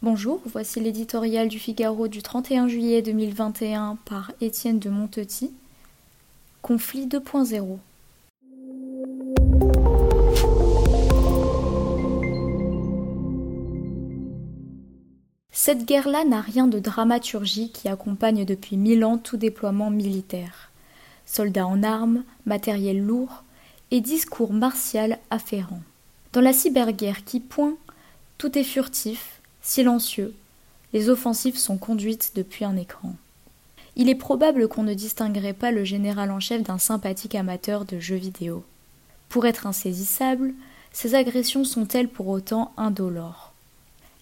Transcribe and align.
Bonjour, 0.00 0.40
voici 0.46 0.78
l'éditorial 0.78 1.48
du 1.48 1.58
Figaro 1.58 2.06
du 2.06 2.22
31 2.22 2.68
juillet 2.68 3.02
2021 3.02 3.98
par 4.04 4.30
Étienne 4.40 4.78
de 4.78 4.90
Montetit. 4.90 5.52
Conflit 6.62 7.08
2.0. 7.08 7.78
Cette 15.50 15.84
guerre-là 15.84 16.24
n'a 16.24 16.42
rien 16.42 16.68
de 16.68 16.78
dramaturgie 16.78 17.72
qui 17.72 17.88
accompagne 17.88 18.44
depuis 18.44 18.76
mille 18.76 19.04
ans 19.04 19.18
tout 19.18 19.36
déploiement 19.36 19.90
militaire. 19.90 20.70
Soldats 21.26 21.66
en 21.66 21.82
armes, 21.82 22.22
matériel 22.46 23.04
lourd 23.04 23.42
et 23.90 24.00
discours 24.00 24.52
martial 24.52 25.18
afférent. 25.30 25.82
Dans 26.32 26.40
la 26.40 26.52
cyberguerre 26.52 27.24
qui 27.24 27.40
point, 27.40 27.74
tout 28.38 28.56
est 28.56 28.62
furtif, 28.62 29.37
Silencieux, 29.68 30.34
les 30.94 31.10
offensives 31.10 31.58
sont 31.58 31.76
conduites 31.76 32.32
depuis 32.34 32.64
un 32.64 32.74
écran. 32.74 33.12
Il 33.96 34.08
est 34.08 34.14
probable 34.14 34.66
qu'on 34.66 34.82
ne 34.82 34.94
distinguerait 34.94 35.52
pas 35.52 35.72
le 35.72 35.84
général 35.84 36.30
en 36.30 36.40
chef 36.40 36.62
d'un 36.62 36.78
sympathique 36.78 37.34
amateur 37.34 37.84
de 37.84 37.98
jeux 37.98 38.16
vidéo. 38.16 38.64
Pour 39.28 39.44
être 39.44 39.66
insaisissable, 39.66 40.54
ces 40.90 41.14
agressions 41.14 41.64
sont-elles 41.64 42.08
pour 42.08 42.28
autant 42.28 42.72
indolores 42.78 43.52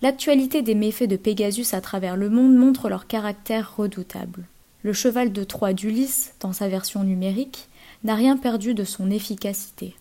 L'actualité 0.03 0.63
des 0.63 0.75
méfaits 0.75 1.09
de 1.09 1.17
Pégasus 1.17 1.75
à 1.75 1.81
travers 1.81 2.17
le 2.17 2.29
monde 2.29 2.57
montre 2.57 2.89
leur 2.89 3.07
caractère 3.07 3.77
redoutable. 3.77 4.49
Le 4.83 4.93
cheval 4.93 5.33
de 5.33 5.45
Troie 5.45 5.75
d'Ulysse, 5.75 6.35
dans 6.41 6.53
sa 6.53 6.67
version 6.67 7.05
numérique, 7.05 7.69
n'a 8.03 8.17
rien 8.17 8.37
perdu 8.37 8.75
de 8.75 8.83
son 8.83 9.13
efficacité. 9.13 9.95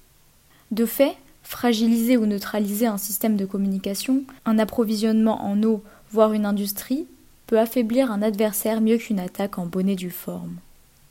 De 0.72 0.88
fait, 0.88 1.16
fragiliser 1.46 2.18
ou 2.18 2.26
neutraliser 2.26 2.88
un 2.88 2.98
système 2.98 3.38
de 3.38 3.46
communication, 3.46 4.24
un 4.46 4.60
approvisionnement 4.60 5.46
en 5.46 5.62
eau, 5.64 5.84
voire 6.12 6.34
une 6.34 6.46
industrie, 6.46 7.06
peut 7.48 7.60
affaiblir 7.60 8.12
un 8.12 8.24
adversaire 8.24 8.82
mieux 8.82 8.98
qu'une 8.98 9.20
attaque 9.20 9.60
en 9.60 9.68
bonnet 9.68 9.96
du 9.96 10.10
forme. 10.10 10.58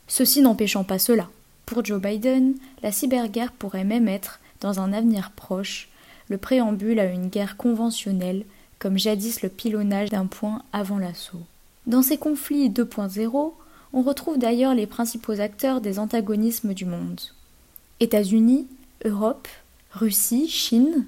Ceci 0.07 0.41
n'empêchant 0.41 0.83
pas 0.83 0.99
cela. 0.99 1.29
Pour 1.65 1.83
Joe 1.83 2.01
Biden, 2.01 2.53
la 2.83 2.91
cyberguerre 2.91 3.53
pourrait 3.53 3.85
même 3.85 4.07
être, 4.07 4.39
dans 4.59 4.79
un 4.79 4.93
avenir 4.93 5.31
proche, 5.31 5.89
le 6.27 6.37
préambule 6.37 6.99
à 6.99 7.05
une 7.05 7.29
guerre 7.29 7.55
conventionnelle, 7.55 8.43
comme 8.77 8.99
jadis 8.99 9.41
le 9.41 9.49
pilonnage 9.49 10.09
d'un 10.09 10.25
point 10.25 10.63
avant 10.73 10.97
l'assaut. 10.97 11.43
Dans 11.87 12.01
ces 12.01 12.17
conflits 12.17 12.69
2.0, 12.69 13.53
on 13.93 14.01
retrouve 14.01 14.37
d'ailleurs 14.37 14.75
les 14.75 14.85
principaux 14.85 15.39
acteurs 15.39 15.79
des 15.79 15.97
antagonismes 15.97 16.73
du 16.73 16.85
monde. 16.85 17.21
États-Unis, 18.01 18.67
Europe, 19.05 19.47
Russie, 19.95 20.49
Chine, 20.49 21.05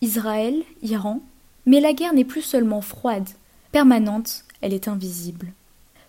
Israël, 0.00 0.62
Iran. 0.82 1.20
Mais 1.66 1.80
la 1.80 1.92
guerre 1.92 2.14
n'est 2.14 2.24
plus 2.24 2.42
seulement 2.42 2.80
froide, 2.80 3.28
permanente, 3.72 4.44
elle 4.60 4.72
est 4.72 4.86
invisible. 4.86 5.48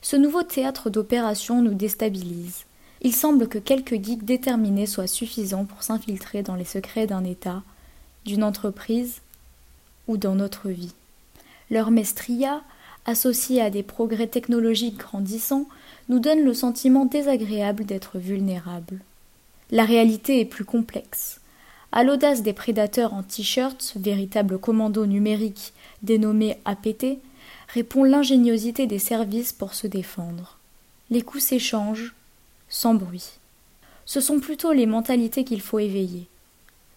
Ce 0.04 0.16
nouveau 0.16 0.44
théâtre 0.44 0.92
d'opération 0.92 1.64
nous 1.64 1.74
déstabilise. 1.74 2.66
Il 3.02 3.16
semble 3.16 3.48
que 3.48 3.58
quelques 3.58 3.96
geeks 3.96 4.26
déterminés 4.26 4.86
soient 4.86 5.08
suffisants 5.08 5.66
pour 5.66 5.82
s'infiltrer 5.82 6.44
dans 6.44 6.54
les 6.54 6.66
secrets 6.66 7.08
d'un 7.08 7.24
État, 7.24 7.64
d'une 8.26 8.44
entreprise 8.44 9.22
ou 10.08 10.18
dans 10.18 10.36
notre 10.36 10.70
vie. 10.70 10.94
Leur 11.72 11.90
mestria, 11.90 12.62
associée 13.06 13.62
à 13.62 13.72
des 13.72 13.84
progrès 13.84 14.28
technologiques 14.28 14.98
grandissants, 14.98 15.68
nous 16.10 16.20
donne 16.20 16.44
le 16.44 16.54
sentiment 16.54 17.06
désagréable 17.06 17.86
d'être 17.86 18.20
vulnérables. 18.20 19.00
La 19.72 19.84
réalité 19.84 20.40
est 20.40 20.46
plus 20.46 20.66
complexe. 20.66 21.40
À 21.92 22.04
l'audace 22.04 22.44
des 22.44 22.54
prédateurs 22.54 23.14
en 23.14 23.24
t-shirt, 23.24 23.94
véritable 23.96 24.60
commando 24.60 25.06
numérique 25.06 25.74
dénommé 26.04 26.58
APT, 26.66 27.18
répond 27.68 28.04
l'ingéniosité 28.04 28.86
des 28.86 29.00
services 29.00 29.54
pour 29.54 29.74
se 29.74 29.88
défendre. 29.88 30.58
Les 31.10 31.22
coups 31.22 31.44
s'échangent, 31.44 32.14
sans 32.70 32.94
bruit. 32.94 33.40
Ce 34.06 34.22
sont 34.22 34.40
plutôt 34.40 34.72
les 34.72 34.86
mentalités 34.86 35.44
qu'il 35.44 35.62
faut 35.62 35.80
éveiller. 35.80 36.28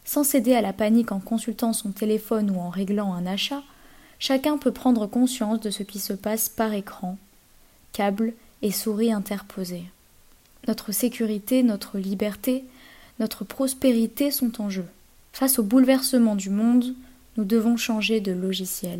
Sans 0.04 0.24
céder 0.24 0.54
à 0.54 0.60
la 0.60 0.72
panique 0.72 1.12
en 1.12 1.20
consultant 1.20 1.72
son 1.72 1.90
téléphone 1.90 2.50
ou 2.50 2.60
en 2.60 2.68
réglant 2.68 3.14
un 3.14 3.26
achat, 3.26 3.62
chacun 4.18 4.58
peut 4.58 4.72
prendre 4.72 5.06
conscience 5.06 5.60
de 5.60 5.70
ce 5.70 5.82
qui 5.82 5.98
se 5.98 6.12
passe 6.12 6.48
par 6.48 6.72
écran, 6.72 7.16
câble 7.92 8.34
et 8.60 8.72
souris 8.72 9.12
interposées. 9.12 9.84
Notre 10.68 10.92
sécurité, 10.92 11.62
notre 11.62 11.98
liberté, 11.98 12.64
notre 13.22 13.44
prospérité 13.44 14.32
sont 14.32 14.60
en 14.60 14.68
jeu. 14.68 14.84
Face 15.32 15.60
au 15.60 15.62
bouleversement 15.62 16.34
du 16.34 16.50
monde, 16.50 16.92
nous 17.36 17.44
devons 17.44 17.76
changer 17.76 18.20
de 18.20 18.32
logiciel. 18.32 18.98